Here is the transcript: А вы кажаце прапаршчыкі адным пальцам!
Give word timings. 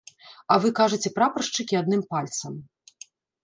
А 0.55 0.57
вы 0.63 0.71
кажаце 0.79 1.11
прапаршчыкі 1.19 1.79
адным 1.83 2.01
пальцам! 2.15 2.53